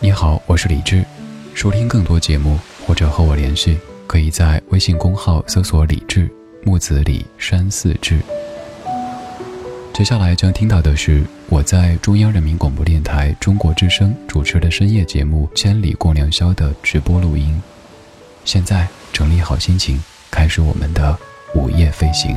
[0.00, 1.04] 你好，我是李志。
[1.54, 2.56] 收听更多节目
[2.86, 3.76] 或者和我联系，
[4.06, 6.30] 可以在微信公号搜索“李志
[6.62, 8.20] 木子李山寺志”。
[9.92, 17.60] 接下来将听到的是我在中央人民广播电台中国之声主持的深夜节目《千里共良宵》的直播录音。
[18.44, 21.18] 现在整理好心情，开始我们的
[21.56, 22.36] 午夜飞行。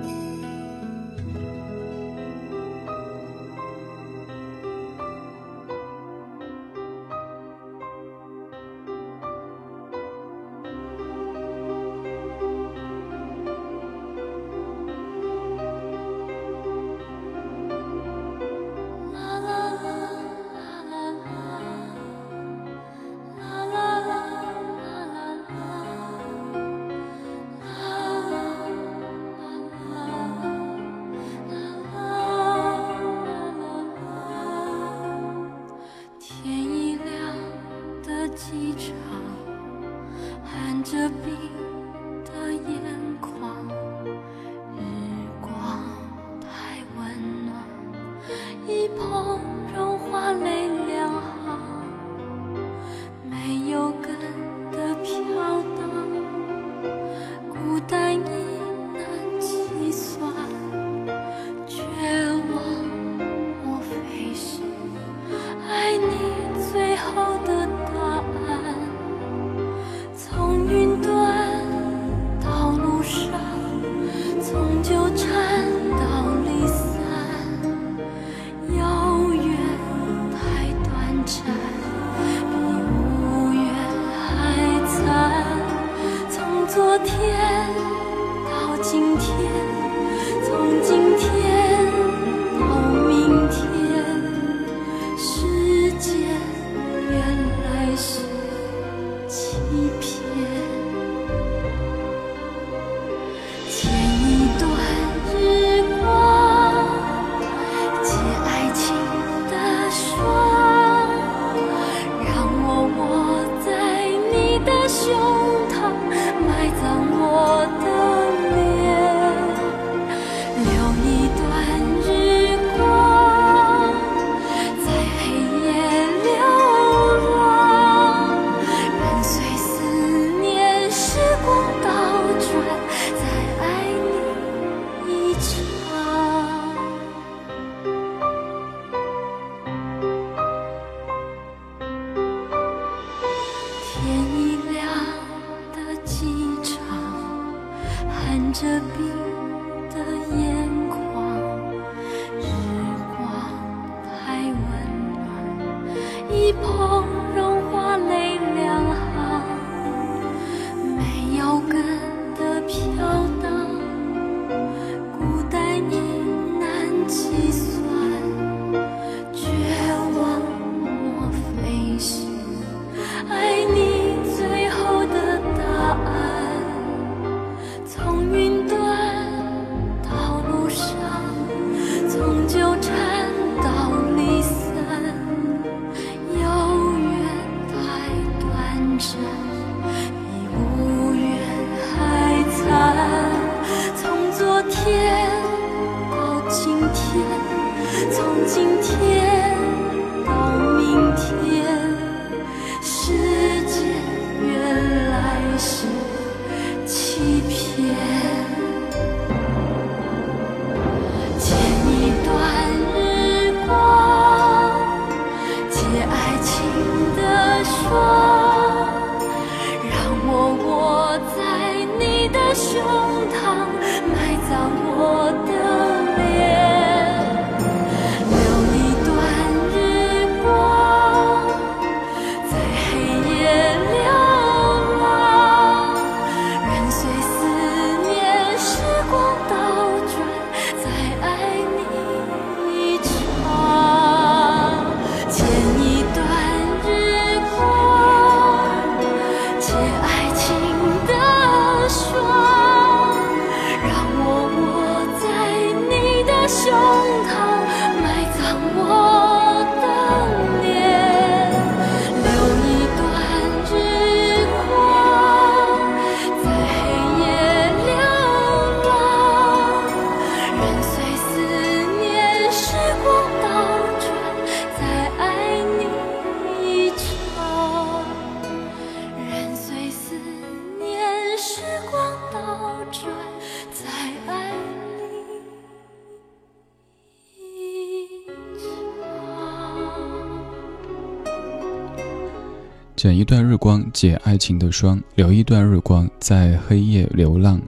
[293.01, 297.59] 剪一段日光，解爱情的霜，留一段日光，在黑夜流浪。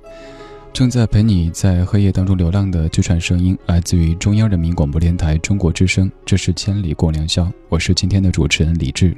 [0.72, 6.08] 正在陪你在黑夜当中流浪的这串声音，来自于中央人民广播电台中国之声。
[6.24, 9.12] 这是千里共良宵，我是今天的主持人李志。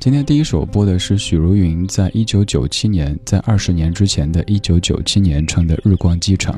[0.00, 6.56] 今天第一首播的是许茹芸在一九九七年，在二十年之前的一九九七年唱的《日光机场》。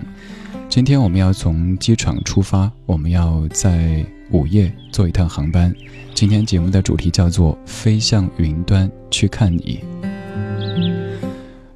[0.70, 5.74] 今天我们要从机场出发，我们要在午夜坐一趟航班。
[6.14, 9.80] 今天节目的主题叫做“飞向云端去看你”。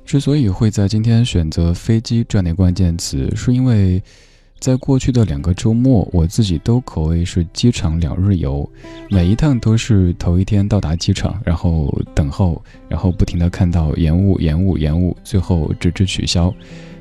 [0.04, 4.02] 之所以会在今天选择飞机这样的关键词，是因为
[4.58, 8.68] 在过去的两个周末，我自己都可谓是机场两日游，
[9.08, 16.52] 每一趟都是头一天到达机场，然后等候，然后不停的看到延误、延误、延误，最后直至取消。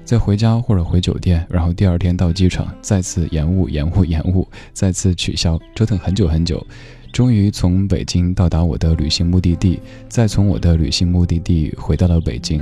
[0.10, 6.66] 再回家或者回酒店，然后第二天到机场，再次延误、延误、延误，再次取消，折腾很久很久，
[7.14, 12.60] 终于从北京到达我的旅行目的地，再从我的旅行目的地回到了北京。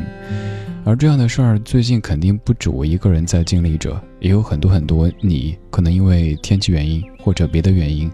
[0.83, 8.11] 而这样的事儿，最近肯定不止我一个人在经历着，也有很多很多你可能因为天气原因或者别的原因，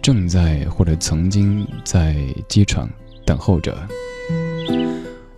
[0.00, 2.14] 正在或者曾经在
[2.48, 2.88] 机场
[3.26, 3.76] 等候着。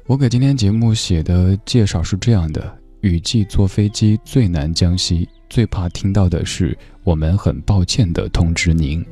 [0.07, 2.82] 我给今天节目写的介绍是这样的。
[3.03, 9.05] 雨季坐飞机最难江西，最怕听到的是“我们很抱歉的通知您”。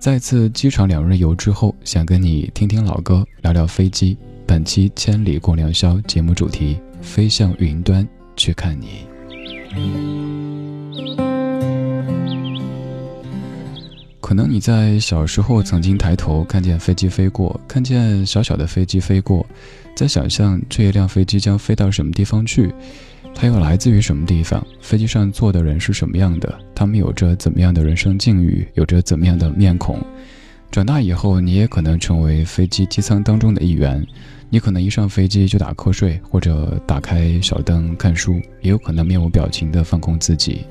[0.00, 4.16] 再次机场两日游之后，想跟你听听老歌，聊聊飞机。
[4.46, 8.06] 本期《千里共良宵》节目主题：飞向云端
[8.36, 9.04] 去看你。
[14.20, 19.44] 可能你在小时候曾经抬头看见飞机飞过，看见小小的飞机飞过，
[19.96, 22.72] 在想象这一辆飞机将飞到什么地方去。
[23.40, 24.66] 它又来自于什么地方？
[24.80, 26.58] 飞机上坐的人是什么样的？
[26.74, 28.66] 他们有着怎么样的人生境遇？
[28.74, 30.04] 有着怎么样的面孔？
[30.72, 34.04] 长大以后，你也可能成为飞机机舱当中的一员。
[34.50, 40.62] 你可能一上飞机就打瞌睡，或者打开小灯看书，也有可能面无表情地放空自己。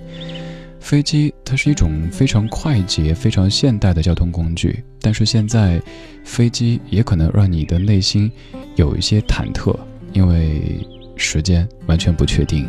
[0.82, 5.82] 飞机它是一种非常快捷、非常现代的交通工具，但是现在，
[6.26, 8.30] 飞机也可能让你的内心
[8.76, 9.74] 有一些忐忑，
[10.12, 10.86] 因为。
[11.18, 12.68] 时间完全不确定。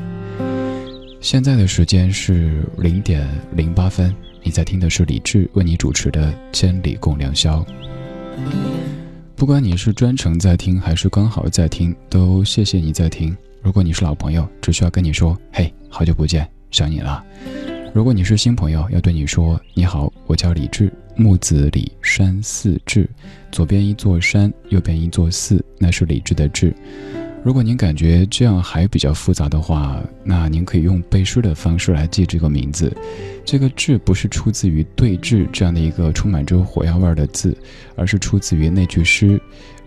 [1.21, 7.61] 现在的时间是零点零八分，你在听的是李志为你主持的《千里共良宵》。
[9.35, 13.37] 不管你是专程在听还是刚好在听，都谢谢你在听。
[13.63, 17.25] 如果你是老朋友，只需要跟你说：“嘿，好久不见，想你了。”
[17.93, 23.09] 如果你是新朋友，要对你说：“你好，我叫李志，木子李，山寺志，
[23.51, 26.73] 左边一座山，右边一座寺，那是李志的志。”
[27.45, 32.95] 如果您感觉这样还比较复杂的话，那您可以用背诗的方式来记这个名字。
[33.45, 37.57] 这个“志”不是出自于“对峙”这样的一个充满着火药味的字，
[37.97, 39.41] 而是出自于那句诗：“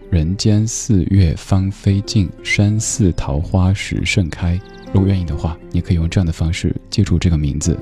[0.09, 4.59] 人间四月芳菲尽，山寺桃花始盛开。”
[4.93, 7.77] 如果愿意的话，你可以用这样的方式记住这个名字。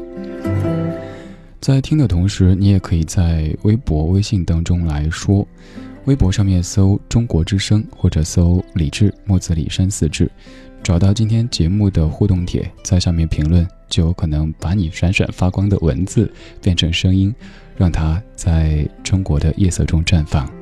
[1.62, 5.48] 在听的同时，你也可以在微博、微信当中来说。
[6.06, 10.30] 微博上面搜“中国之声”或者搜“李志木子李山四志”，
[10.82, 17.34] 找到今天节目的互动帖，在下面评论，就有可能把你闪闪发光的文字变成声音，
[17.78, 20.59] 让它在中国的夜色中绽放。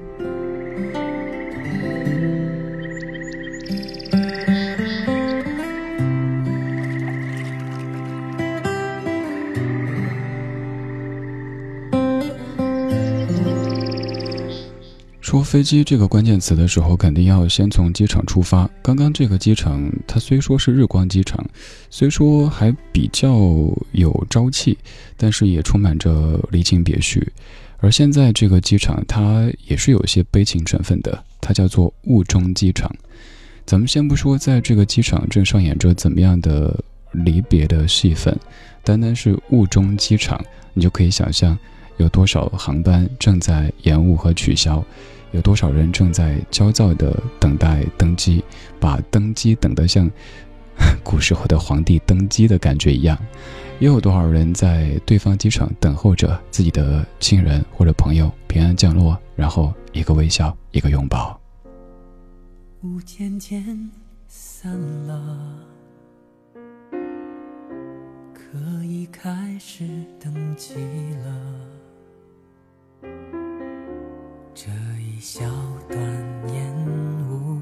[15.28, 18.66] 说飞机这个关键词的时候，肯定要先从机场出发。
[18.82, 21.46] 刚刚这个机场，它虽说是日光机场，
[21.90, 23.30] 虽说还比较
[23.92, 24.78] 有朝气，
[25.18, 27.30] 但是也充满着离情别绪。
[27.80, 32.90] 而现在这个机场，它也是有一些悲情成分的，它叫做雾中机场。
[33.66, 36.82] 咱们先不说在这个机场正上演着怎么样的
[37.12, 38.34] 离别的戏份，
[38.82, 40.42] 单单是雾中机场，
[40.74, 41.60] 你就可以想象
[41.98, 44.82] 有多少航班正在延误和取消。
[45.38, 48.44] 有多少人正在焦躁的等待登机，
[48.80, 50.10] 把登机等得像
[51.04, 53.18] 古时候的皇帝登基的感觉一样？
[53.80, 61.40] 又有多少人在对方机场等候着自己的亲人或者朋友平安降落，然后一个微笑，一个拥抱？
[62.82, 63.92] 雾渐渐
[64.28, 64.76] 散
[65.06, 65.60] 了，
[68.34, 69.84] 可以开始
[70.20, 70.74] 登机
[71.24, 71.54] 了。
[74.56, 74.66] 这
[75.18, 75.44] 一小
[75.90, 76.00] 段
[76.54, 76.72] 烟
[77.28, 77.60] 雾，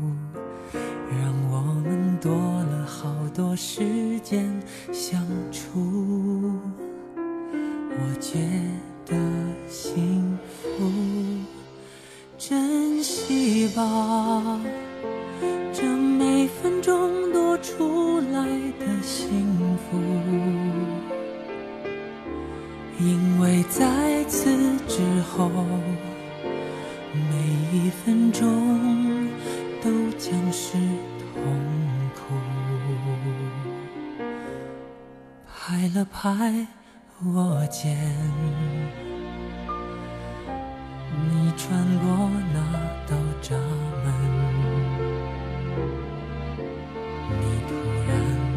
[1.10, 4.46] 让我们多了好多时间
[4.92, 6.60] 相处。
[7.18, 8.40] 我觉
[9.06, 9.16] 得
[9.70, 10.92] 幸福，
[12.38, 13.70] 珍惜。
[13.70, 14.60] 吧，
[15.72, 18.46] 这每分钟多出来
[18.80, 19.98] 的幸福，
[23.00, 24.50] 因为在此
[24.90, 25.50] 之后，
[27.76, 29.28] 一分钟
[29.84, 30.78] 都将是
[31.34, 31.44] 痛
[32.16, 32.34] 苦。
[35.46, 36.66] 拍了拍
[37.34, 37.98] 我肩。
[41.28, 42.58] 你穿过那
[43.10, 43.58] 道闸
[44.06, 44.08] 门，
[47.30, 47.72] 你突
[48.08, 48.10] 然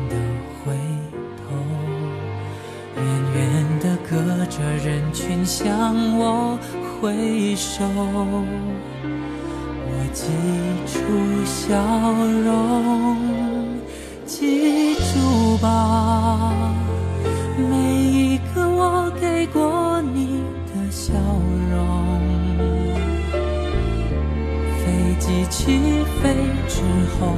[0.08, 0.14] 的
[0.62, 0.76] 回
[1.36, 1.42] 头，
[2.96, 3.02] 远
[3.34, 3.36] 远
[3.80, 5.66] 的隔着人群向
[6.16, 6.56] 我
[7.00, 7.84] 挥手，
[10.18, 10.24] 记
[10.84, 11.76] 住笑
[12.44, 13.16] 容，
[14.26, 16.52] 记住吧，
[17.56, 21.12] 每一个我给过你的笑
[21.70, 22.20] 容。
[24.80, 25.78] 飞机起
[26.20, 26.34] 飞
[26.66, 26.82] 之
[27.20, 27.32] 后，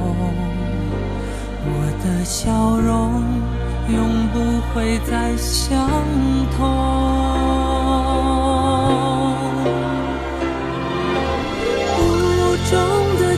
[1.63, 1.69] 我
[2.03, 3.23] 的笑容
[3.93, 4.39] 永不
[4.73, 5.87] 会再相
[6.57, 7.50] 同。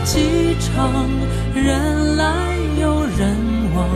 [0.04, 1.10] 机场，
[1.56, 2.26] 人来
[2.80, 3.36] 又人
[3.74, 3.88] 往，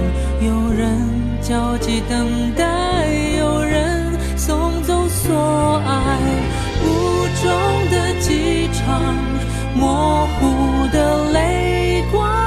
[0.42, 0.98] 有人
[1.42, 6.18] 焦急等待，有人送走所爱。
[6.86, 6.88] 雾
[7.44, 7.52] 中
[7.92, 9.02] 的机场。
[9.76, 12.47] 模糊的泪光，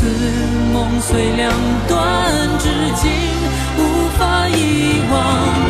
[0.00, 0.06] 似
[0.72, 1.52] 梦碎两
[1.86, 3.12] 段，至今
[3.76, 5.69] 无法遗忘。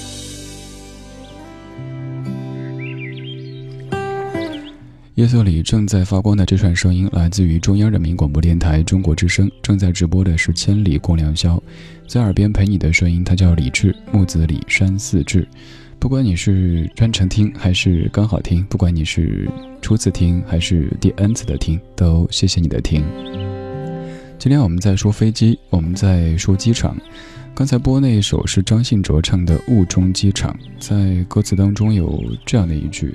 [5.15, 9.51] 夜色里正在发光的这串声音，来自于中央人民广播电台中国之声。
[9.61, 11.57] 正在直播的是《千里共良宵》，
[12.07, 15.45] 在耳边陪你的声音，它叫李志，木子李，山寺志。
[15.99, 19.49] 不管你是专程听还是刚好听，不管你是
[19.81, 23.03] 初次听还是第 N 次的听，都谢谢你的听。
[24.39, 26.95] 今天我们在说飞机，我们在说机场。
[27.53, 33.13] 刚才播那一首是张信哲唱的《雾中机场》，在歌词当中有这样的一句。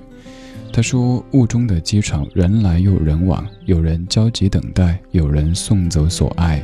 [0.77, 6.63] 他说：“雾中的机场，人来又人往，有人焦急等待，有人送走所爱。”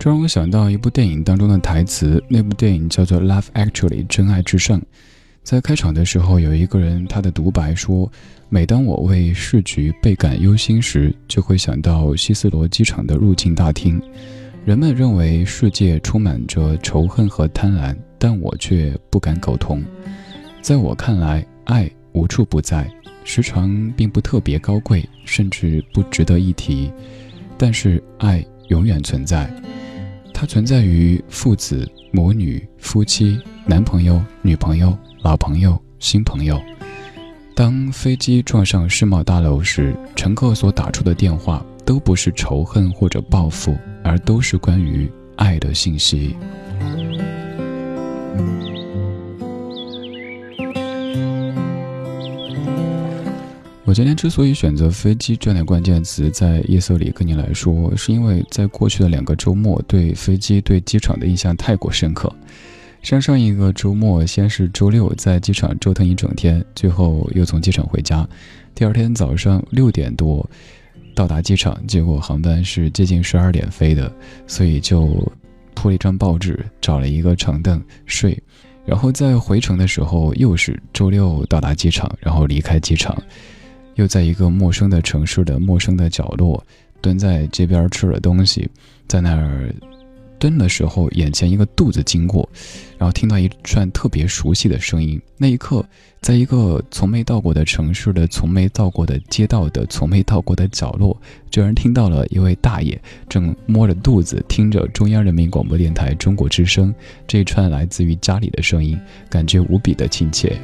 [0.00, 4.82] 这让我想到一部电影当中的台词，那部电影叫做《Love Actually》，真爱至上。
[5.44, 8.10] 在开场的时候，有一个人他的独白说
[8.50, 14.02] ：“每当我为市局倍感忧心时，就会想到希斯罗机场的入境大厅。
[14.64, 19.84] 人们认为世界充满着仇恨和贪婪，但我却不敢苟同。
[20.60, 22.90] 在我看来，爱无处不在，
[23.24, 26.90] 时常并不特别高贵，甚至不值得一提，
[27.58, 29.48] 但是爱永远存在。”
[30.32, 36.58] 它存在于父子、母女、夫妻、男朋友、女朋友、老朋友、新朋友。
[37.54, 46.34] 当飞机撞上世贸大楼时，乘客所打出的电话都不是仇恨或者报复，而都是关于爱的信息。
[53.86, 62.28] 我今天之所以选择飞机这样的关键词在夜色里跟你来说，是因为在过去的两个周末对飞机、对机场的印象太过深刻。
[63.00, 68.28] 上上一个周末，先是周六在机场折腾一整天，最后又从机场回家。
[68.74, 70.44] 第二天早上六点多
[71.14, 74.12] 到达机场，结果航班是接近十二点飞的，
[74.48, 75.32] 所以就
[75.74, 78.36] 铺了一张报纸，找了一个长凳睡。
[78.84, 83.16] 然后在回程的时候，又是周六到达机场，然后离开机场。
[83.96, 86.64] 又在一个陌生的城市的陌生的角落，
[87.02, 88.68] 蹲在街边吃了东西，
[89.06, 89.74] 在那儿
[90.38, 92.48] 蹲的时候，眼前一个肚子经过，
[92.98, 95.20] 然后听到一串特别熟悉的声音。
[95.38, 95.82] 那一刻，
[96.20, 101.18] 在一个从没到过的城市的、从没到过的街道的、从没到过的角落，
[101.50, 106.94] 居然听到了一位大爷正摸着肚子听着中央人民广播电台中国之声
[107.26, 110.54] 这一串来自于家里的声音，感觉无比的亲切。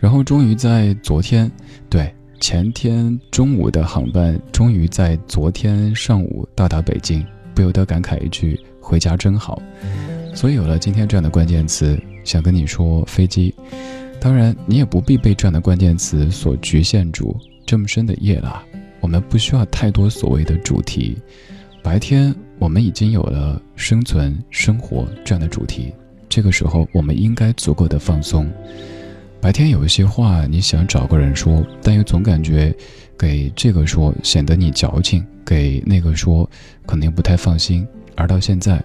[0.00, 1.50] 然后终于在昨天，
[1.90, 9.60] 对前天中午的航班，终于在昨天上午到达北京，不由得感慨一句：“回家真好。”
[10.34, 13.54] 所以有了今天这样的关键词，想跟你说飞机。
[14.18, 17.36] 当然，你也不必被这样的关键词所局限住。
[17.66, 18.62] 这么深的夜了，
[19.00, 21.18] 我们不需要太多所谓的主题。
[21.82, 25.92] 白天我们已经有了生存、生活这样的主题，
[26.28, 28.50] 这个时候我们应该足够的放松。
[29.40, 32.74] 白天有一些话你想找个人说，但又总感觉
[33.18, 36.48] 给这个说显得你矫情，给那个说
[36.86, 37.86] 可能又不太放心。
[38.16, 38.82] 而到现在，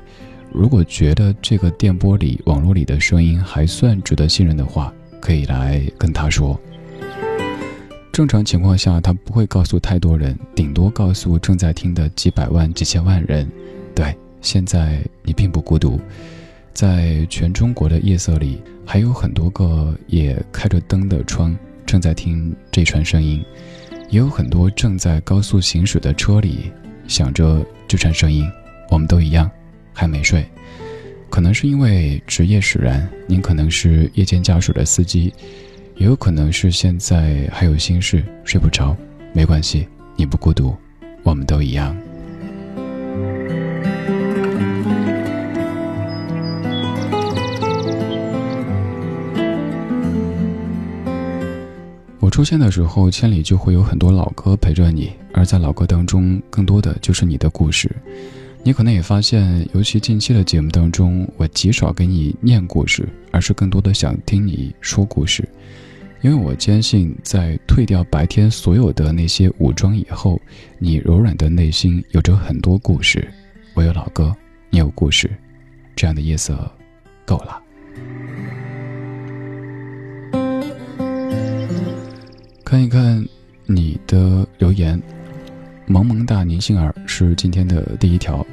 [0.54, 6.58] 如果觉得这个电波里、网络里的声音还算值得信任的话，可以来跟他说。
[8.14, 13.46] 正常情况下，他不会告诉太多人，顶多告诉正在听的几百万、几千万人。
[13.94, 16.00] 对，现在你并不孤独。
[16.74, 23.44] 在全中国的夜色里，还有很多个也开着灯的窗正在听这串声音，
[24.10, 26.72] 也有很多正在高速行驶的车里
[27.08, 28.48] 想着这串声音。
[28.90, 29.50] 我们都一样，
[29.92, 30.46] 还没睡。
[31.30, 35.34] 可能是因为职业使然，您可能是夜间驾驶的司机，
[35.98, 38.96] 也有可能是现在还有心事睡不着。
[39.34, 40.76] 没关系，你不孤独，
[41.24, 41.98] 我们都一样。
[52.36, 57.90] 出现的时候，千里就会有很多老歌陪着你，而在老歌当中，更多的就是你的故事。
[58.62, 65.48] 你可能也发现，尤其近期的节目当中，我极少给你念故事，而是更多的想听你说故事。
[66.22, 70.38] 因为我坚信，在退掉白天所有的那些武装以后，
[70.78, 73.26] 你柔软的内心有着很多故事。
[73.76, 74.36] 我有老歌，
[74.70, 75.32] 你有故事，
[75.96, 76.70] 这样的夜色
[77.26, 77.65] 够了。
[82.76, 83.26] 看一看
[83.66, 85.02] 你的留言，
[85.86, 88.46] 萌萌哒宁心儿是今天的第一条。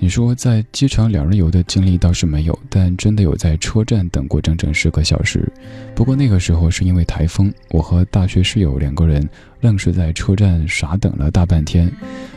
[0.00, 5.48] 你说在机场两日游的经历倒是没有，但真的有在车站等过整整十个小时。
[5.94, 9.24] 不过那个时候是因为台风，我和大学室友两个人
[9.60, 11.88] 愣是在车站傻等了大半天。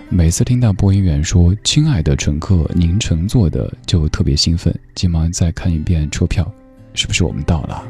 [0.10, 6.54] 每次听到播音员说“亲爱的乘客，您乘坐的”，就特别兴奋，急忙再看一遍车票，
[6.94, 7.84] 是不是我们到了？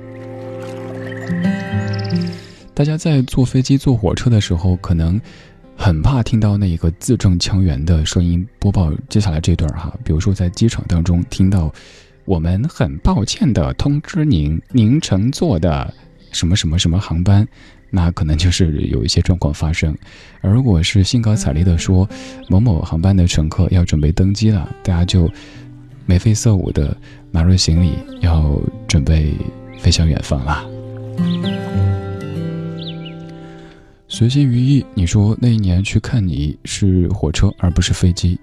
[2.75, 5.19] 大家在坐飞机、坐火车的时候，可能
[5.77, 9.97] 很怕听到那一个字正腔圆的声音播报接下来这段哈。
[10.03, 11.73] 比如说在机场当中听到
[12.25, 15.91] “我们很抱歉的通知您，您乘坐的
[16.33, 17.47] 什么什么什么航班”，
[17.89, 19.97] 那可能就是有一些状况发生。
[20.41, 22.07] 而如果是兴高采烈的说
[22.49, 25.31] “某某航班的乘客要准备登机了”，大家就
[26.05, 26.95] 眉飞色舞的
[27.31, 29.33] 拿着行李要准备
[29.79, 31.64] 飞向远方了。
[34.17, 38.39] 随心于意，你说那一年去看你是火车而不是飞机。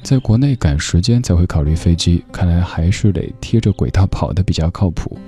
[0.00, 5.18] 在国内赶时间才会考虑飞机，看来还是得贴着轨道跑的比较靠谱。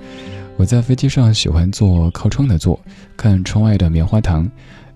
[0.55, 2.79] 我在飞机上喜欢坐靠窗的座，
[3.17, 4.49] 看窗外的棉花糖，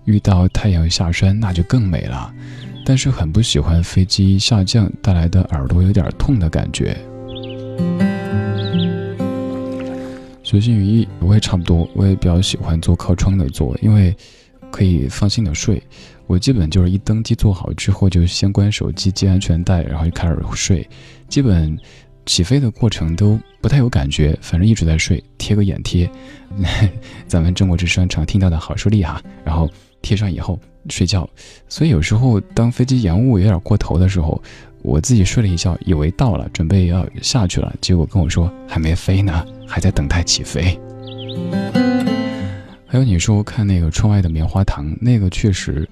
[0.06, 2.32] 遇到太阳下山那就更美了。
[2.82, 6.96] 但是很不喜欢飞机下降带来的耳朵有点痛的感觉。
[10.42, 14.16] 随心于意，我也差不多，我也比较喜欢坐靠窗的座，因为
[14.74, 15.80] 可以放心的睡。
[16.26, 20.84] 我基本就是一登机坐好之后，就先关手机、系安全带，然后就开始睡。
[21.28, 21.78] 基本
[22.26, 26.10] 起飞的过程都不太有感觉，反正一直在睡，贴个眼贴，
[27.28, 29.22] 咱们中国之声常听到的好视力哈。
[29.44, 29.70] 然后
[30.02, 30.58] 贴上以后
[30.88, 31.28] 睡觉。
[31.68, 34.42] 所以有时候当飞机延误有点过头的时候，
[34.82, 40.76] 我自己睡了一觉，以为到了，准备要下去了，结果跟我说还没飞呢，还在等待起飞。
[42.94, 45.84] 还有你说看那个窗外的棉花糖，那个确实，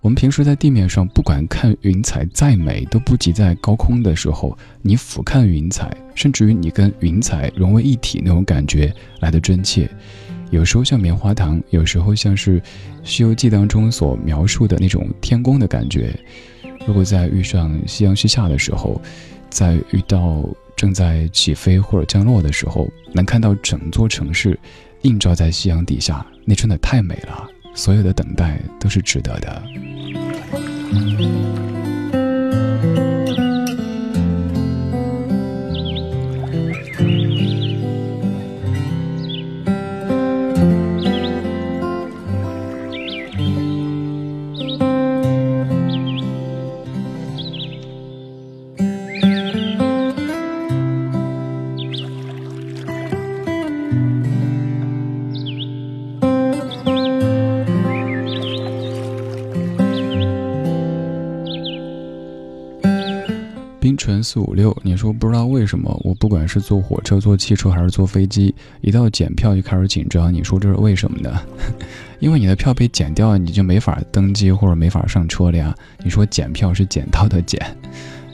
[0.00, 8.90] 我们平时在地面上不管看云彩再美，都不及在高空的时候，你俯瞰云彩，甚至于你跟云彩融为一体那种感觉
[9.20, 9.86] 来的真切。
[10.48, 12.58] 有时候像棉花糖，有时候像是
[13.04, 16.18] 《西游记》当中所描述的那种天宫的感觉。
[16.86, 18.98] 如果在遇上夕阳西下的时候，
[19.50, 20.42] 在遇到
[20.74, 24.58] 正在起飞或者降落的时候，能看到整座城市。
[25.02, 27.50] 映照在夕阳底下，你真的太美了。
[27.76, 29.62] 所有的等待都是值得的。
[65.06, 70.32] 五六，你说不知道为什么，我不管是坐火车、坐汽车还是坐飞机，一到检票就开始紧张。
[70.32, 71.40] 你说这是为什么呢？
[72.18, 75.74] 因为你的票被剪掉，你就没法登机或者没法上车了呀。
[76.02, 77.60] 你说检票是剪刀的检，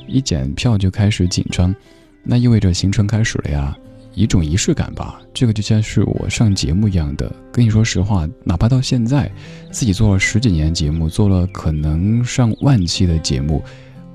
[0.07, 1.75] 一检票就开始紧张，
[2.23, 3.77] 那意味着行程开始了呀，
[4.15, 5.21] 一种仪式感吧。
[5.35, 7.31] 这个就像是我上节目一样的。
[7.51, 9.31] 跟你说实话，哪怕到现在
[9.71, 13.63] 自己做了十几年节目，做了可能上万期的节目。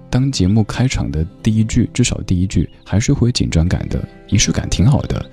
[0.10, 5.30] 当节目开场的第一句，至少第一句还是会紧张感的，仪式感挺好的。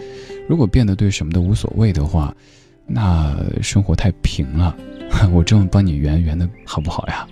[0.48, 2.34] 如果变得对什么都无所谓的话，
[2.86, 4.76] 那生活太平了。
[5.32, 7.26] 我这么帮你圆圆的好不好呀？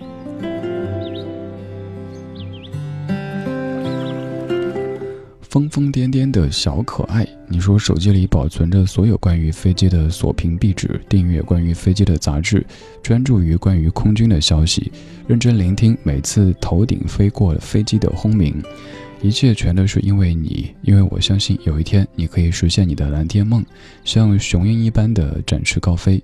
[5.53, 12.65] 疯疯癫癫的小可爱，你说手机里保存着所有关于飞机的锁屏壁纸，订阅关于飞机的杂志，
[13.03, 14.91] 专注于关于空军的消息，
[15.27, 18.63] 认真聆听每次头顶飞过飞机的轰鸣，
[19.21, 23.63] 一切全都是因为你，因为我相信有一天你可以实现你的蓝天梦，
[24.03, 26.19] 像雄鹰一般的展翅高飞。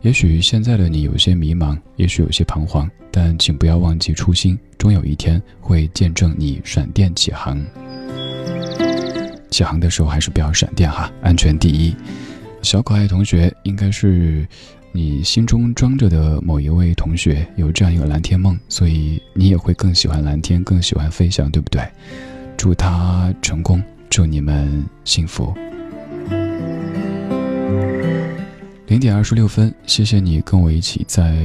[0.00, 7.62] 也许现在的你有些迷茫，也许有些彷徨，但请不要忘记初心，终有一天会见证你闪电起航。
[9.52, 11.94] 起航的时候还是不要闪电哈，安全第一。
[12.62, 14.48] 小可爱同学应该是
[14.92, 21.82] 你心中装着的某一位同学，有这样一个蓝天梦，所以你也会更喜欢蓝天，更喜欢飞翔，对不对？
[22.56, 25.52] 祝他成功，祝你们幸福。
[28.86, 31.36] 零点二十六分，谢谢你跟我一起在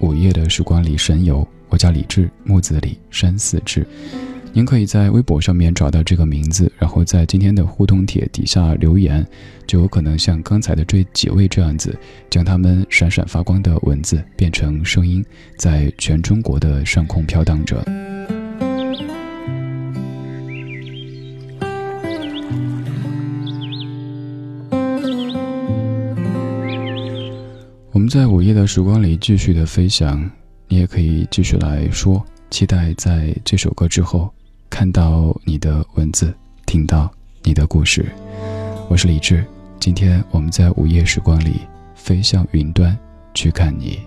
[0.00, 1.46] 午夜的时光里神游。
[1.70, 3.86] 我叫李志，木子李，山寺志。
[4.54, 9.24] 您可以在微博上面找到这个名字，然后在今天的互动帖底下留言，
[9.68, 11.96] 就有可能像刚才的这几位这样子，
[12.28, 15.24] 将他们闪闪发光的文字变成声音，
[15.56, 17.84] 在全中国的上空飘荡着。
[27.92, 30.28] 我们在午夜的时光里继续的飞翔，
[30.66, 34.32] 你也可以继续来说，期待在这首歌之后。
[34.70, 36.32] 看到你的文字，
[36.66, 37.10] 听到
[37.42, 38.06] 你的故事，
[38.88, 39.44] 我是李志。
[39.80, 41.60] 今天我们在午夜时光里
[41.94, 42.96] 飞向云端，
[43.34, 43.98] 去看你。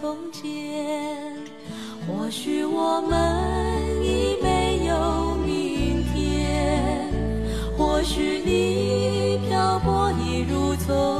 [0.00, 1.36] 从前，
[2.06, 7.12] 或许我们已没有明天，
[7.76, 11.19] 或许你漂泊一如从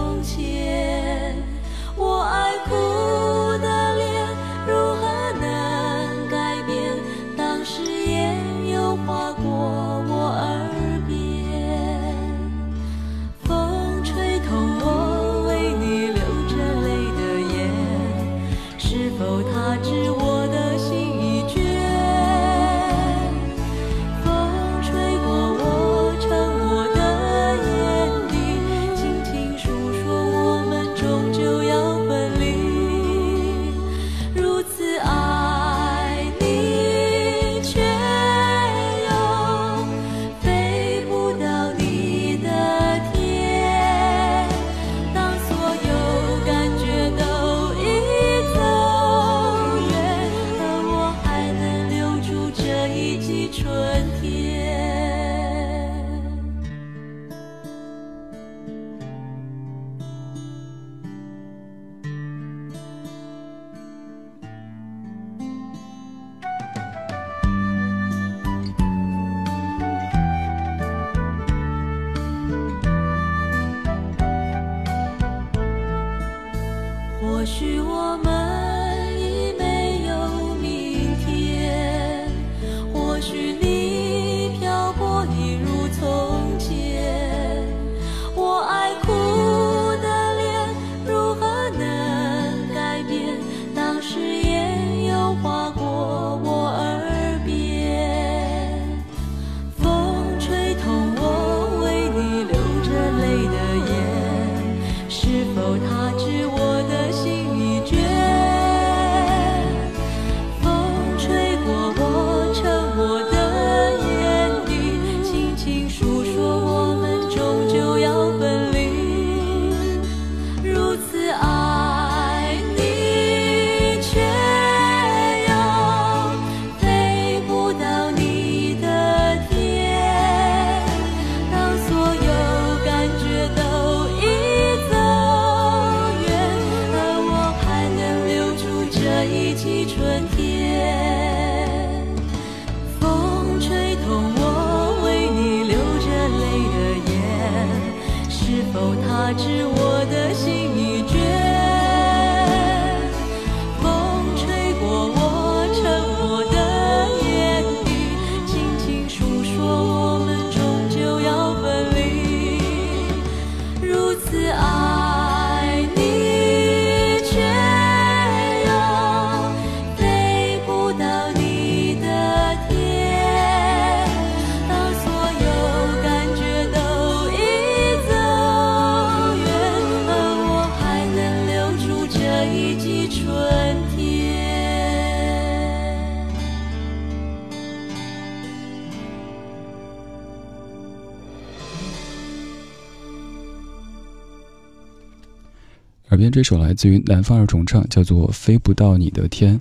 [196.31, 199.57] 这首来自于南方二重唱，叫做《飞不到你的天》。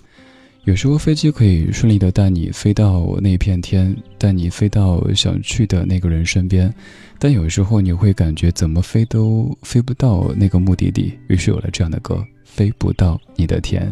[0.65, 6.71] 有时候飞机可以顺利的带你飞到那片天，带你飞到想去的那个人身边，
[7.17, 13.91] 但有时候你会感觉怎么飞都飞不到那个目的地，于是有了这样的歌《飞不到你的天》。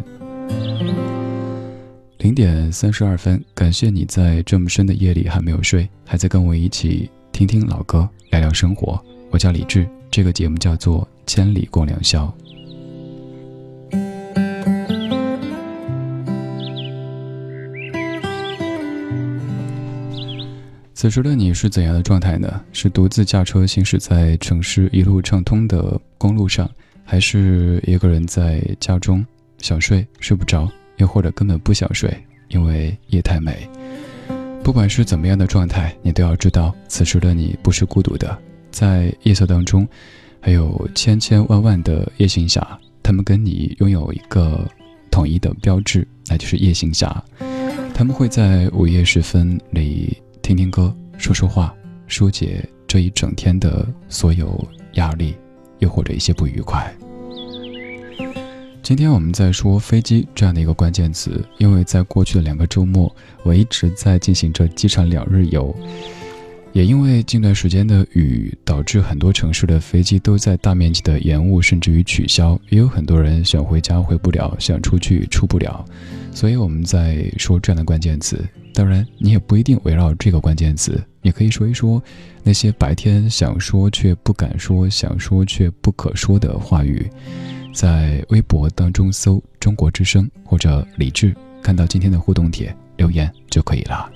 [2.18, 9.02] 零点三十二分，感谢你在这么深的夜里还没有睡，还在跟我一起听听老歌，聊聊生活。
[9.30, 12.32] 我叫李志，这个节目叫做《千里共良宵》。
[20.98, 22.60] 此时的你是怎样的状态呢？
[22.72, 26.68] 是独自驾车行驶在城市一路畅通的公路上，
[27.04, 29.24] 还是一个人在家中
[29.58, 32.12] 想睡睡不着，又或者根本不想睡，
[32.48, 33.70] 因为夜太美？
[34.64, 38.36] 不管是怎么样的状态，你都要知道，此时的你不是孤独的，
[38.72, 39.86] 在夜色当中，
[40.40, 44.68] 还有千千万万的夜行侠，他们跟你拥有一个
[45.12, 47.24] 统一的标志，那就是夜行侠。
[47.94, 50.16] 他们会在午夜时分里
[50.48, 51.74] 听听歌，说说话，
[52.06, 55.36] 疏解这一整天的所有压力，
[55.80, 56.90] 又或者一些不愉快。
[58.82, 65.76] 今天我们在说飞机这样的一个关键词，因为在过去的两个周末，我一直在进行着机场两日游。
[66.72, 72.58] 也因为近段时间的雨，导致很多城市的飞机都在大面积的延误，甚至于取消。
[72.70, 75.84] 也有很多人想回家回不了，想出去出不了。
[76.32, 78.42] 所以我们在说这样的关键词。
[78.78, 82.00] 当然，你也不一定围绕这个关键词，你可以说一说
[82.44, 87.10] 那些白天想说却不敢说、想说却不可说的话语。
[87.74, 94.08] 在微博当中搜“中国之声”或者“李智”，看到今天的互动帖留言就可以了。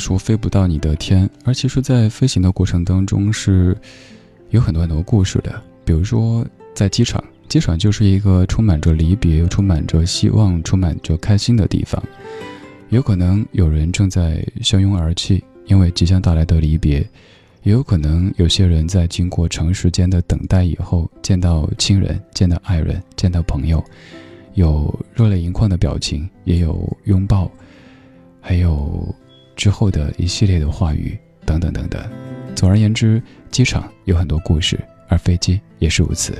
[0.00, 3.76] 说飞不到你的天，而其实，在飞行的过程当中是
[4.48, 5.62] 有很多很多故事的。
[5.84, 12.02] 比如说，在机场，机场就是一个充满着离别、又充满着希望、充满着开心的地方。
[12.88, 17.02] 有可能有人正在相拥而泣，因为即将到来的离别；
[17.62, 23.78] 也有可能有些人在经过长时间的等待以后，见到亲人、见到爱人、见到朋友；
[24.54, 27.50] 有热泪盈眶的表情，也有拥抱，
[28.40, 29.14] 还有
[29.60, 32.02] 之后的一系列的话语，等等等等。
[32.56, 36.32] 总而言之，机场有很多故事，而飞机也是如此。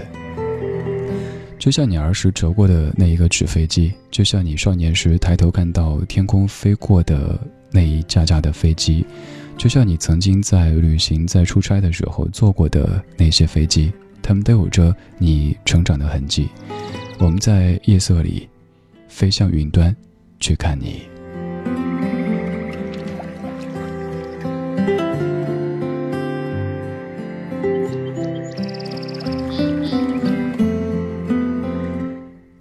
[1.58, 7.38] 就像你儿时折过的那一个纸飞机，就像你少年时抬头看到天空飞过的
[7.70, 9.04] 那一架架的飞机，
[9.58, 16.48] 就像你曾经在旅行、在出差的时候坐过的那些飞机，它们都有着你成长的痕迹。
[17.18, 18.48] 我们在夜色里
[19.08, 19.94] 飞向云端，
[20.38, 21.09] 去看你。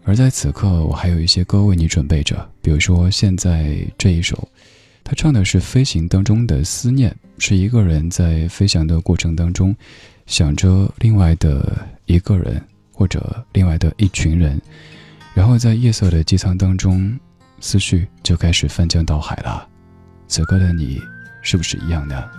[0.10, 4.50] 而在此刻，我还有一些歌为你准备着，比如说现在这一首，
[5.04, 9.76] 他唱的是飞行当中的思念，是一个人在飞翔的过程当中，
[10.26, 12.60] 想着另外的一个人
[12.92, 14.60] 或者另外的一群人，
[15.36, 17.16] 然后在夜色的机舱当中，
[17.60, 19.68] 思绪就开始翻江倒海了。
[20.28, 21.00] 此刻的你，
[21.44, 22.32] 是不是一样的？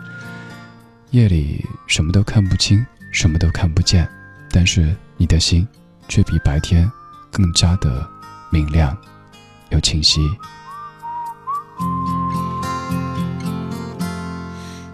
[1.13, 4.09] 夜里什么都看不清，什么都看不见，
[4.51, 5.65] 但是你的心
[6.09, 6.91] 却比白天。
[7.31, 8.09] 更加的
[8.51, 8.97] 明亮
[9.71, 10.21] 又清晰。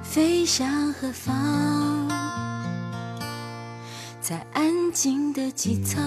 [0.02, 2.08] 飞向何方？
[4.20, 6.02] 在安静的机舱，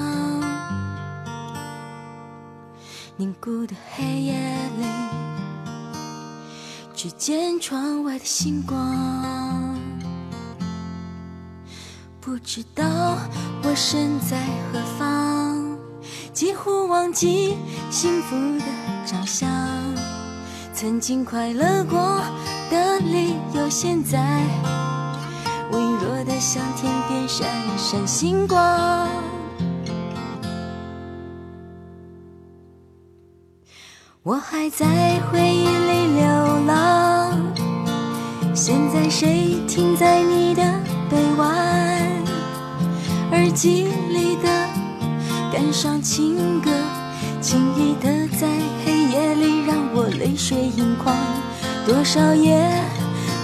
[3.15, 4.33] 凝固的黑夜
[4.77, 4.85] 里，
[6.93, 9.77] 只见窗外的星光。
[12.19, 12.83] 不知道
[13.63, 14.37] 我身在
[14.71, 15.58] 何方。
[16.31, 17.57] 几乎忘记
[17.89, 18.65] 幸福的
[19.05, 19.49] 长相，
[20.73, 22.21] 曾经快乐过
[22.69, 24.19] 的理由，现在
[25.71, 29.09] 微弱的像天边闪闪星光。
[34.23, 37.37] 我还在回忆里流浪，
[38.53, 40.61] 现在谁停在你的
[41.09, 42.23] 臂弯？
[43.31, 44.68] 耳机里的。
[45.51, 46.69] 感伤情歌，
[47.41, 48.47] 轻易的在
[48.85, 51.15] 黑夜里让我泪水盈眶。
[51.87, 52.71] 多少夜，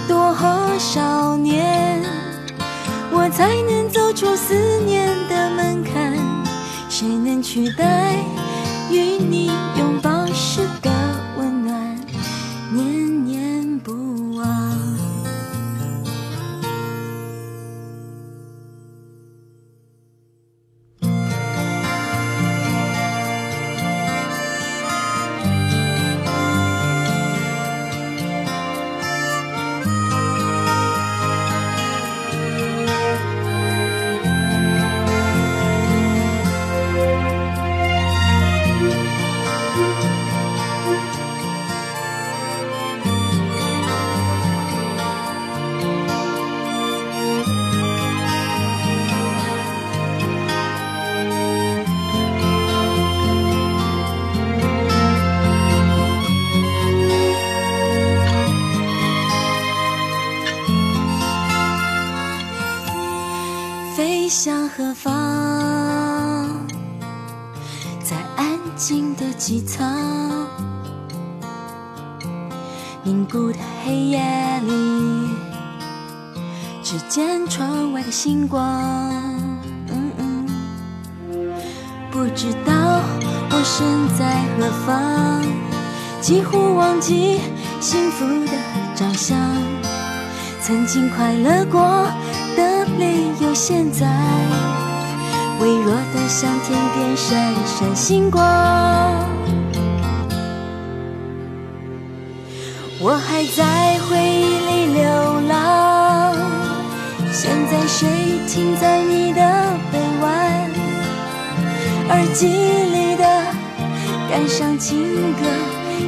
[0.06, 0.32] 多
[0.78, 2.00] 少年，
[3.10, 4.54] 我才能走出思
[4.86, 6.16] 念的门槛？
[6.88, 8.14] 谁能取代
[8.88, 10.60] 与你拥抱时
[89.28, 89.36] 想，
[90.62, 92.06] 曾经快乐过。
[92.56, 94.06] 的理由，现在
[95.58, 98.40] 微弱的像天边闪闪星光。
[103.00, 105.04] 我还在回忆里流
[105.48, 106.36] 浪，
[107.32, 108.06] 现在谁
[108.46, 109.40] 停在你的
[109.90, 110.70] 臂弯？
[112.10, 113.24] 耳机里的
[114.30, 115.02] 感伤情
[115.34, 115.42] 歌，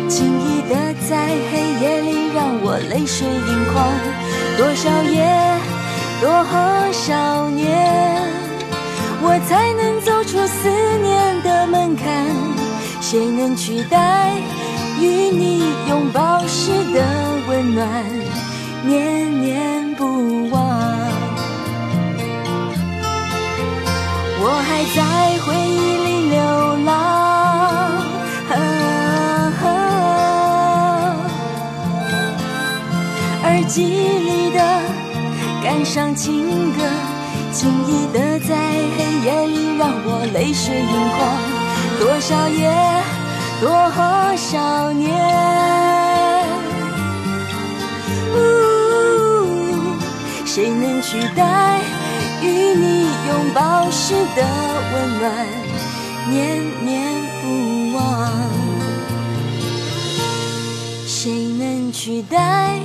[0.08, 3.90] 轻易的在黑夜里让我泪水盈眶。
[4.56, 5.26] 多少夜。
[6.20, 6.28] 多
[6.92, 8.20] 少年，
[9.22, 10.68] 我才能走出思
[11.00, 12.26] 念的门槛？
[13.00, 14.32] 谁能取代
[15.00, 17.04] 与你拥抱时的
[17.48, 17.86] 温暖？
[18.84, 20.60] 念念不忘。
[24.40, 25.37] 我还在
[33.68, 34.58] 耳机里的。
[35.62, 36.82] 感伤情歌，
[37.52, 38.56] 轻易的在
[38.96, 41.20] 黑夜里让我泪水盈眶。
[42.00, 42.72] 多少夜，
[43.60, 43.68] 多
[44.36, 45.06] 少年。
[50.46, 51.78] 谁能取代
[52.42, 54.42] 与你拥抱时的
[54.94, 55.46] 温暖，
[56.30, 56.88] 念念
[57.42, 58.32] 不忘？
[61.06, 62.80] 谁能取代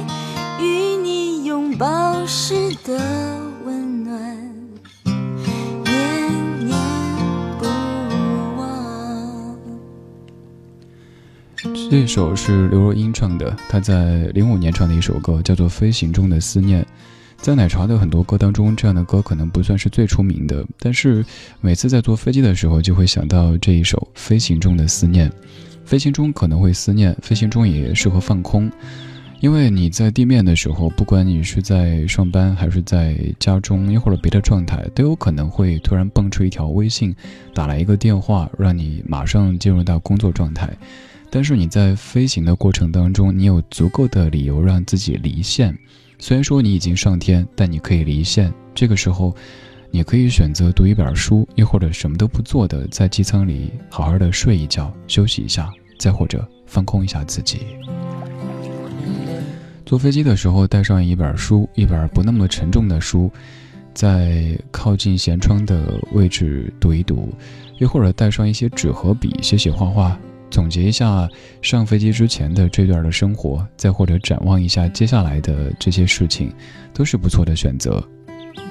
[0.64, 2.54] 与你拥抱时
[2.86, 2.98] 的
[3.66, 4.40] 温暖，
[5.04, 6.78] 念念
[7.60, 7.66] 不
[8.58, 9.58] 忘？
[11.92, 16.82] 这首是刘若英唱的，她在零五年唱的一首歌，叫做《飞行中的思念》。
[17.38, 21.26] 在奶茶的很多歌当中，这样的歌可能不算是最出名的，但是
[21.60, 25.30] 每次在坐飞机的时候，就会想到这一首《飞行中的思念》。
[25.84, 28.72] 飞行中可能会思念，飞行中也适合放空，
[29.44, 37.14] 因为你在地面的时候，不管你是在上班还是在家中，又或者别的状态，都有可能会突然蹦出一条微信，
[37.54, 40.74] 打来一个电话，让你马上进入到工作状态。
[41.30, 45.78] 但是你在飞行的过程当中，你有足够的理由让自己离线。
[46.20, 48.50] 虽然说你已经上天，但你可以离线。
[48.74, 49.36] 这个时候，
[49.92, 55.70] 你可以选择读一本书，又或者什么都不做的，在机舱里好好的睡一觉，休息一下，
[56.00, 57.58] 再或者放空一下自己。
[59.86, 63.32] 坐飞机的时候，带上一本书，一本不那么沉重的书，
[63.94, 67.34] 在靠近舷窗的位置读一读，
[67.80, 70.18] 又或者带上一些纸和笔，写写画画。
[70.50, 71.28] 总结一下
[71.64, 76.54] 上飞机之前的这段的生活，再或者展望一下接下来的这些事情，
[76.94, 78.04] 都是不错的选择。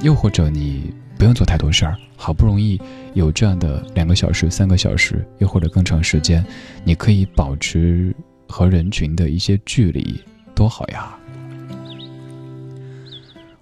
[0.01, 2.81] 又或者你不用做太多事儿，好不容易
[3.15, 6.45] 有这样的两个小时、三个小时，又或者更长时间，
[6.85, 8.15] 你可以保持
[8.49, 10.21] 和人群的一些距离，
[10.55, 11.17] 多好呀！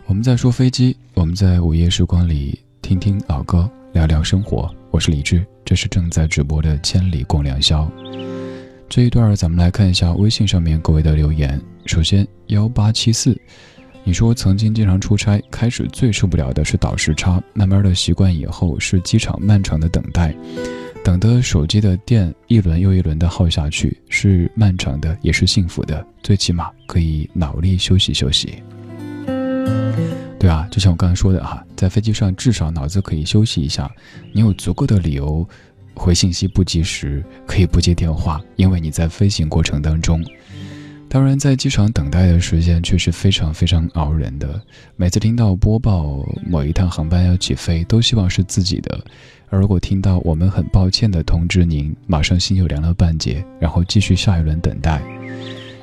[0.06, 4.68] 我们在说飞机，我们在午夜时光里听听老歌，聊聊生活。
[4.90, 7.84] 我是李志，这是正在直播的《千里共良宵》。
[8.88, 11.60] 这一段咱们来看一下微信上面各位的留言。
[11.86, 13.40] 首先，幺八七四，
[14.02, 20.34] 你说曾经经常出差，开始最受不了的是倒时差，慢慢的习惯以后是机场漫长的等待，
[21.02, 28.62] 等的手机的电一轮又一轮的耗下去，是漫长的，也是幸福的，最起码可以脑力休息休息。
[30.38, 33.90] 对啊，就像我刚才说的哈，在飞机上至少脑子可以休息一下，
[34.32, 35.46] 你有足够的理由
[35.94, 40.22] 回信息不及时，可以不接电话，因为你在飞行过程当中。
[41.08, 44.62] 当然，在机场等待的时间却是非常非常熬人的。
[44.96, 49.00] 每次听到播报某一趟航班要起飞，都希望是自己的。
[49.50, 55.02] 而如果听到我们很抱歉的通知您，马上心就凉了半截，然后继续下一轮等待。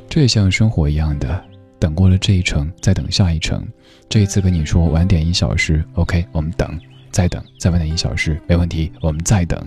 [0.09, 1.43] 这也像生活一样的，
[1.78, 3.68] 等过了这一程，再等下一程。
[4.07, 6.80] 这一次跟你说晚点一小时，OK，我们等，
[7.11, 9.61] 再等，再晚点一小时，没问题，我们再等。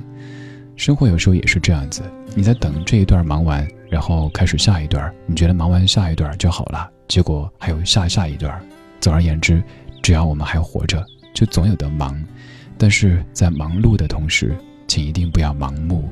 [0.77, 2.03] 生活有时候也是这样子，
[2.35, 8.59] 你在等这一段忙完，然后开始下一段，你觉得忙完下一段就好了，结果还有下下一段。
[8.99, 9.63] 总而言之，
[10.03, 12.19] 只要我们还活着，就总有的忙。
[12.83, 14.57] 但是在忙碌的同时，
[14.89, 16.09] 请一定不要盲目。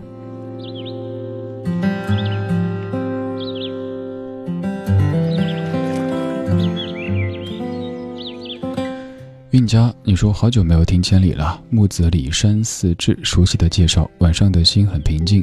[9.53, 11.59] 韵家，你说好久没有听千里了。
[11.71, 15.43] 木子李山四志熟悉的介绍，晚上的心很平静。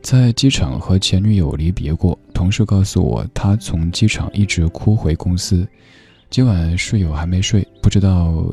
[0.00, 5.66] 在机场和前女友离别过，同事告诉我，他从机场一直哭回公司。
[6.30, 8.46] 今晚室友还没睡，不知道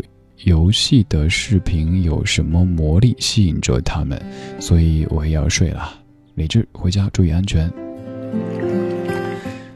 [0.43, 4.21] 游戏的视频有什么魔力吸引着他们，
[4.59, 5.93] 所以我也要睡了。
[6.35, 7.69] 李志，回家注意安全。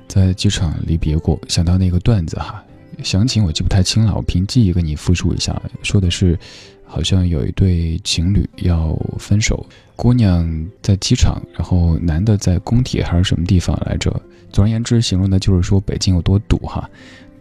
[0.07, 2.63] 在机场离别过，想到那个段子哈。
[3.03, 5.59] 详情我记不太清了，我凭记忆跟你复述一下。
[5.81, 6.39] 说的是，
[6.85, 14.21] 好像有一对情侣要分手，姑娘在机场，然后男的在工体还是什么地方来着？
[14.51, 16.87] 总而言之，形容的就是说北京有多堵哈，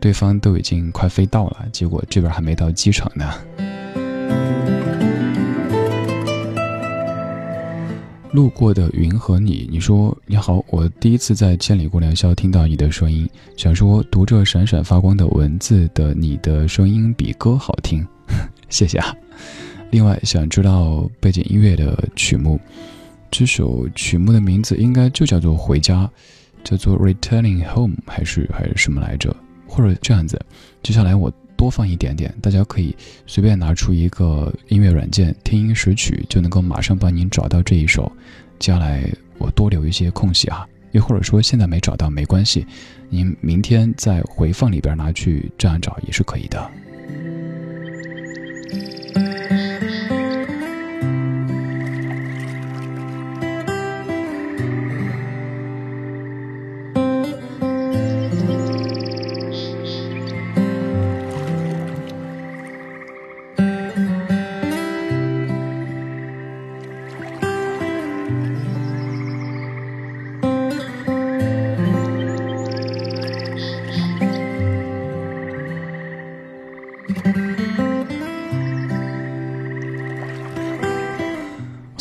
[0.03, 3.33] 对方都已经快飞到了，结果这边还没到机场呢。
[8.33, 18.05] 路过的云和你，你说你好，我第一次在千里共良宵听到你的声音，想说读着闪闪发光的文字的你的声音比歌好听，
[18.69, 19.15] 谢谢啊。
[19.93, 22.59] 另外想知道背景音乐的曲目，
[23.31, 26.11] 这首曲目的名字应该就叫做回家，
[26.65, 29.33] 叫做 Returning Home 还是还是什么来着？
[29.73, 30.39] 或者这样子，
[30.83, 31.33] 接下来我。
[31.55, 32.93] 多放一点点，大家可以
[33.25, 38.11] 随便拿出一个音乐软件听音识曲，就能够马上帮您找到这一首。
[38.59, 39.09] 接下来
[39.39, 42.67] 我多留一些空隙啊，又或者说现在没找到没关系，
[43.09, 46.69] 您明天在回放里边拿去这样找也是可以的。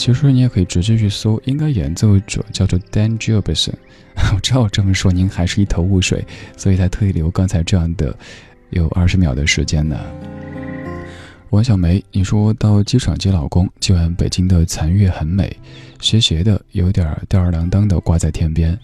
[0.01, 3.75] 其实你也可以直接去搜，应该演奏者叫做 Dan Gibson。
[4.33, 6.25] 我知道这么说您还是一头雾水，
[6.57, 8.17] 所以才特意留刚才这样的
[8.71, 9.95] 有二十秒的时间呢。
[11.51, 15.55] 王小梅，你说到机场接老公，今晚北京的残月很美，
[15.99, 18.75] 斜斜的，有点吊儿郎当的挂在天边。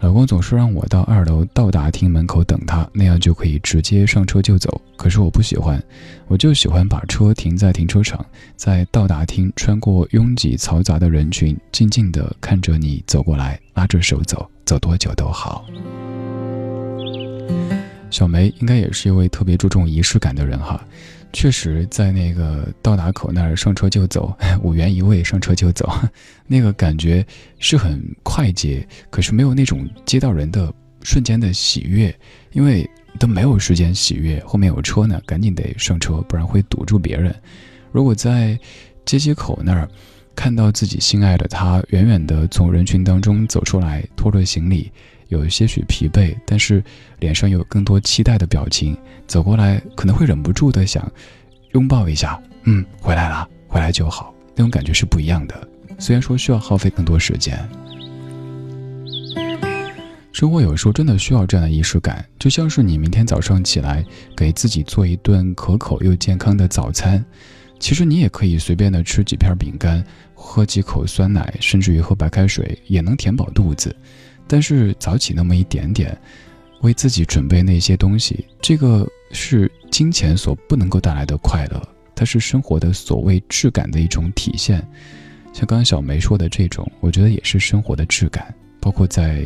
[0.00, 4.80] 老公总是让我到二楼到达厅门口等他，那样就可以直接上车就走。
[4.96, 5.82] 可是我不喜欢，
[6.28, 8.24] 我就喜欢把车停在停车场，
[8.56, 15.64] 在到达厅穿过拥挤嘈杂的人群，静静地看着你走过来，拉着手走，走多久都好。
[18.10, 20.82] 小梅应该也是一位特别注重仪式感的人哈。
[21.36, 24.34] 确实，在那个到达口那儿上车就走，
[24.64, 25.86] 五元一位上车就走，
[26.48, 27.22] 那个感觉
[27.58, 30.72] 是很快捷，可是没有那种接到人的
[31.02, 32.12] 瞬间的喜悦，
[32.52, 37.34] 因为都没有时间喜悦，后面有车呢，赶紧得上车，不然会堵住别人。
[37.92, 38.58] 如果在
[39.04, 39.86] 接机口那儿
[40.34, 44.90] 看到自己心爱的他远远的从人群当中走出来，拖着行李。
[45.28, 46.82] 有些许疲惫，但是
[47.18, 48.96] 脸上有更多期待的表情。
[49.26, 51.10] 走过来，可能会忍不住的想
[51.72, 52.40] 拥抱一下。
[52.64, 54.34] 嗯，回来了，回来就好。
[54.54, 55.68] 那种感觉是不一样的。
[55.98, 57.58] 虽然说需要耗费更多时间，
[60.32, 64.04] 生活有时候真的需要这样的仪式感，就像是你明天早上起来
[64.36, 67.24] 给自己做一顿可口又健康的早餐。
[67.78, 70.02] 其实你也可以随便的吃几片饼干，
[70.34, 73.94] 喝几口酸奶，甚至于喝白开水，也能填饱肚子。
[74.46, 76.16] 但是早起那么一点点，
[76.82, 81.82] 为自己准备那些东西，这个是金钱所不能够带来的快乐，
[82.14, 84.86] 它是生活的所谓质感的一种体现。
[85.52, 89.44] 像刚刚小梅说的这种，我觉得也是生活的质感，包括在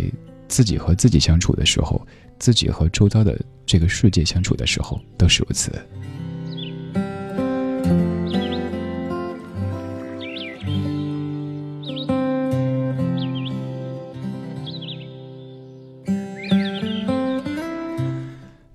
[0.48, 2.04] 自己和自己相处的时候，
[2.38, 5.72] 自己和周遭的这个世界相处的时候，都是如此。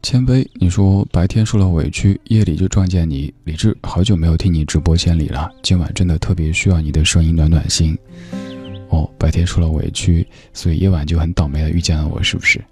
[0.05, 3.33] 谦卑，你说白天受了委屈，夜里就撞见你。
[3.43, 7.97] 李志，好久没有听你直播间里了，今晚真的特别需要你的声音暖暖心。
[8.89, 12.63] 哦，白天受了委屈，所以夜晚就很倒霉的遇见了我，是不是？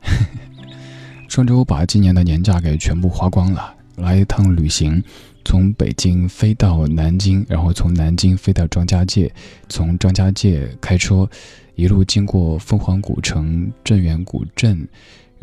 [1.27, 5.03] 上周把今年的年假给全部花光了，来一趟旅行，
[5.43, 9.34] 从北京飞到南京，然后从南京飞到张家界，
[9.67, 11.27] 从张家界开车
[11.73, 14.88] 一路经过凤凰古城、镇远古镇。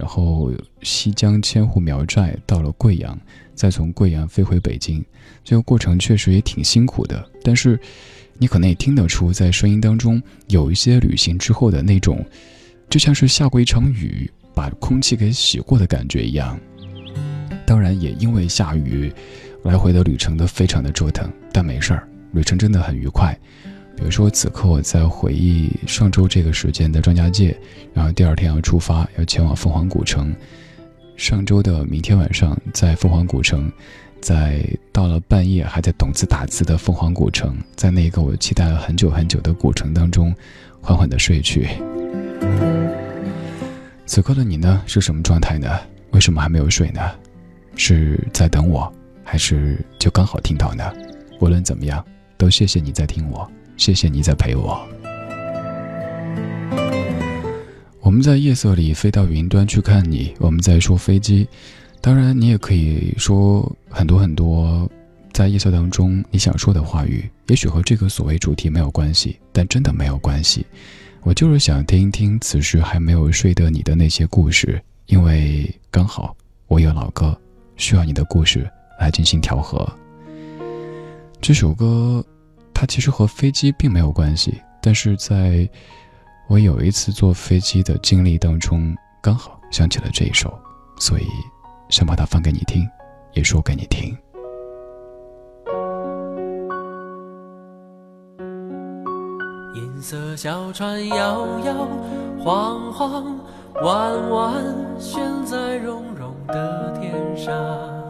[0.01, 3.21] 然后西江千户苗寨到了贵阳，
[3.55, 5.05] 再从贵阳飞回北京，
[5.45, 7.23] 这个过程确实也挺辛苦的。
[7.45, 7.79] 但是，
[8.39, 12.25] 你可能也听得出，在声音当中有一些旅行之后的那种，
[12.89, 16.59] 就像是下过一场雨，把空气给洗过的感觉一样。
[17.67, 19.13] 当然，也因为下雨，
[19.65, 23.39] 来回的旅程都非常的折腾，但没事儿，旅程真的很愉快。
[24.01, 27.55] 比如说，此刻我在回忆上周这个时间的张家界，
[27.93, 30.35] 然后第二天要出发，要前往凤凰古城。
[31.19, 33.71] 上周的明天晚上在凤凰古城，
[34.19, 40.35] 在到了半夜还在懂字打字的凤凰古城，在那个我期待了很久很久的古城当中，
[40.81, 41.69] 缓缓的睡去。
[44.07, 45.79] 此刻的你呢，是什么状态呢？
[46.13, 47.03] 为什么还没有睡呢？
[47.77, 48.91] 是在等我，
[49.23, 50.91] 还是就刚好听到呢？
[51.39, 52.03] 无论怎么样，
[52.39, 53.47] 都谢谢你在听我。
[53.81, 54.87] 谢谢你在陪我。
[58.03, 60.35] 我们在夜色里飞到云端去看你。
[60.39, 61.49] 我们在说飞机，
[62.03, 64.87] 当然你也可以说很多很多，
[65.33, 70.67] 在夜色当中你想说的话语，也许和这个所谓主题没有关系，但真的没有关系。
[71.23, 77.35] 我就是想听一听此时还没有睡的你的那些故事，因为刚好我有老歌，
[77.77, 78.71] 需要你的故事
[79.01, 79.91] 来进行调和。
[81.41, 82.23] 这首歌。
[82.81, 85.69] 它其实和飞机并没有关系，但是在
[86.49, 90.51] 我有一次坐飞机的经历当中，刚好想起了这一首，
[90.99, 91.27] 所以
[91.91, 92.89] 想把它放给你听，
[93.35, 94.17] 也说给你听。
[99.75, 101.87] 银色小船摇摇
[102.43, 103.39] 晃晃，
[103.83, 104.55] 弯弯
[104.99, 108.10] 悬在绒绒的天上。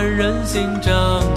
[0.00, 1.27] 人心涨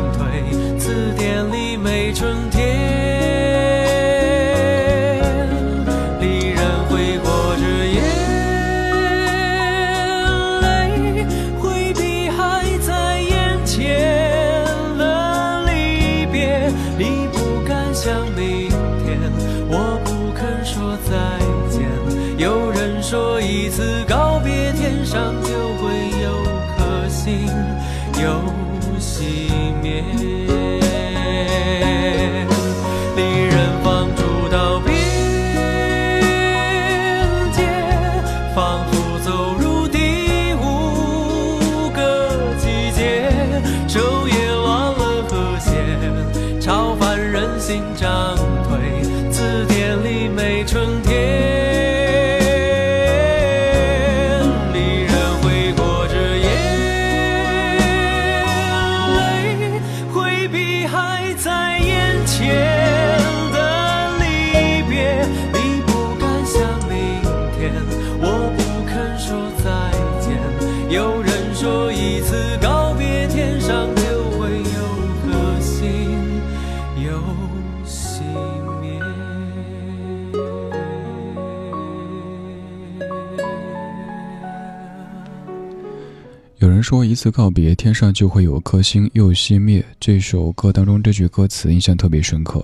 [86.92, 89.82] 说一次告别，天上就会有颗星又熄灭。
[89.98, 92.62] 这首歌当中这句歌词印象特别深刻。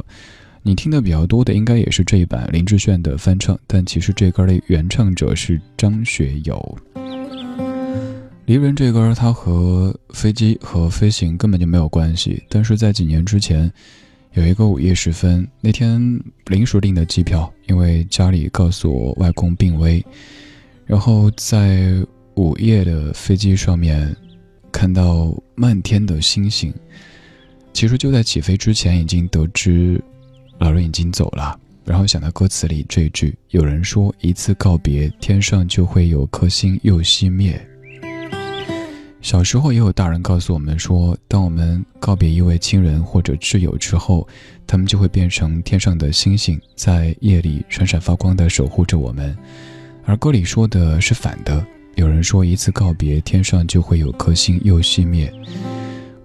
[0.62, 6.78] 你听的比较多的应该也是这一版林志炫的翻唱，但其实这歌的原唱者是张学友。
[8.46, 13.72] 离人这歌它和飞机和飞行根本就没有关系，但是在几年之前，
[14.34, 16.02] 有一个午夜时分，那天
[16.48, 20.06] 临时订的机票，因为家里告诉我外公病危，
[20.86, 22.06] 然后在
[22.38, 24.16] 午夜的飞机上面
[24.72, 26.72] 看到漫天的星星，
[27.74, 30.00] 其实就在起飞之前已经得知
[30.60, 37.60] 老人已经走了，然后想到歌词里这句：“有人说一次告别，天上就会有颗星又熄灭。”
[39.20, 44.28] 小时候也有大人告诉我们说，当我们告别一位亲人或者挚友之后，
[44.68, 49.36] 他们就会变成天上的星星，在夜里闪闪发光的守护着我们。
[50.06, 51.66] 而歌里说的是反的，
[51.98, 55.34] 有人说一次告别，天上就会有颗星又熄灭。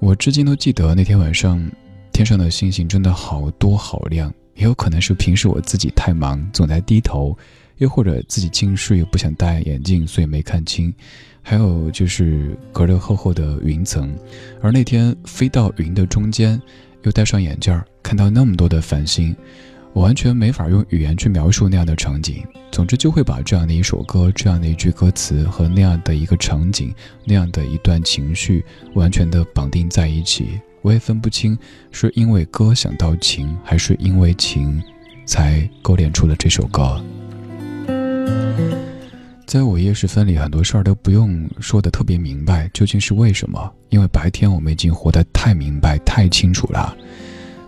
[0.00, 1.66] 我至今都记得那天晚上，
[2.12, 7.34] 天上的星星真的好多好亮，也有可能是平时我自己太忙，总在低头，
[7.78, 10.92] 又或者自己近视又不想戴眼镜，所以没看清。
[11.40, 14.14] 还有就是隔着厚厚的云层，
[14.60, 16.60] 而那天飞到云的中间，
[17.04, 19.34] 又戴上眼镜儿，看到那么多的繁星，
[19.92, 22.42] 我完全没法用语言去描述那样的场景。
[22.70, 28.64] 总之，就会把这样的一首歌、这样的一句歌词和那样的一个场景、那样的一段情绪，
[28.94, 30.60] 完全的绑定在一起。
[30.80, 31.56] 我也分不清
[31.90, 34.82] 是因为歌想到情，还是因为情
[35.26, 37.00] 才勾连出了这首歌。
[39.46, 43.70] 在午夜时分里，很多事儿都不用说的特别明白，究竟是为什么？
[43.90, 46.96] 因为白天我们已经活得太明白、太清楚了。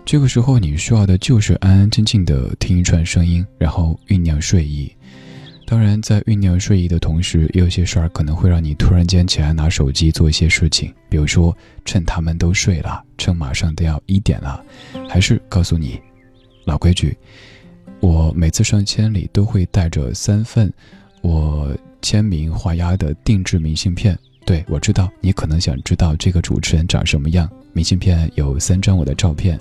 [0.05, 4.95] 这个时候，你需要的就是安安静静的听一串声音，然后酝酿睡意。
[5.65, 14.63] 当然，在酝酿睡意的同时，也有些事儿可能会让你突然间起来拿手机做一些事情，比如说趁他们都睡了，趁马上都要一点了，
[15.09, 15.99] 还是告诉你，
[16.65, 17.17] 老规矩，
[17.99, 20.71] 我每次上千里都会带着三份。
[21.23, 27.49] 我签名画押的定制明信片，对我知道你可能想知道这个主持人长什么样。
[27.73, 29.59] 明信片有三张我的照片，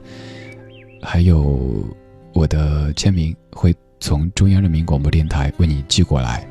[1.04, 1.86] 还有
[2.32, 6.44] 我的签名，会从中央人民广播电台为你寄过来。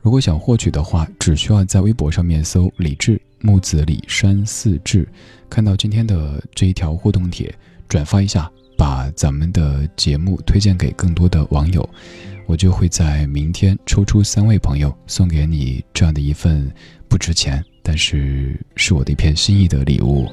[0.00, 5.06] 如果想获取的话，只需要在微博上面搜“李志木子李山四志”，
[5.50, 7.52] 看到今天的这一条互动帖，
[7.88, 8.48] 转发一下，
[8.78, 11.86] 把咱们的节目推荐给更多的网友。
[12.46, 16.72] 我就会在明天抽出三位朋友，送给你这样的一份
[17.08, 20.30] 不值钱，但是是我的一片心意的礼物。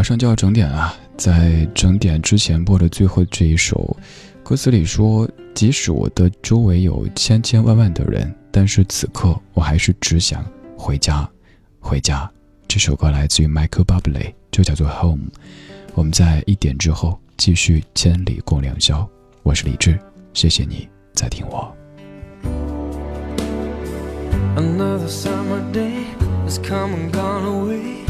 [0.00, 3.94] 马上就要整点了，在整点之前播的最后这一首，
[4.42, 10.42] 歌词里说：“即使我的周围有千千万万的人，但是此刻我还是只想
[10.74, 11.28] 回家，
[11.80, 12.26] 回家。”
[12.66, 14.32] 这首歌来自于 Michael Bublé。
[14.50, 15.28] 就叫做 home。
[15.92, 19.06] 我们在一点之后继续千里共良宵。
[19.42, 19.98] 我是李志，
[20.32, 21.70] 谢谢你在听我。
[24.56, 26.06] Another summer day
[26.46, 28.09] has come and gone away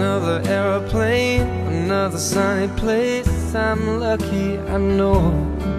[0.00, 3.54] Another aeroplane, another sunny place.
[3.54, 5.20] I'm lucky, I know,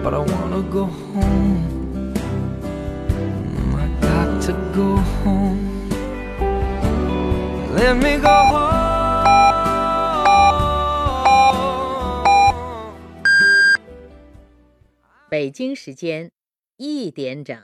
[0.04, 2.14] but I wanna go home.
[3.76, 5.89] I got to go home.
[7.74, 8.78] Let me go home.
[15.30, 16.32] 北京时间
[16.78, 17.58] 一点整。